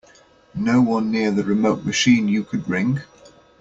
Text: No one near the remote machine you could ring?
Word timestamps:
No 0.55 0.81
one 0.81 1.11
near 1.11 1.29
the 1.29 1.43
remote 1.43 1.85
machine 1.85 2.27
you 2.27 2.43
could 2.43 2.67
ring? 2.67 3.01